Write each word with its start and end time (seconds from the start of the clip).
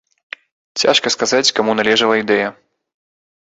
Цяжка 0.83 1.11
сказаць, 1.15 1.43
каму 1.59 1.75
належала 1.81 2.15
ідэя. 2.23 2.47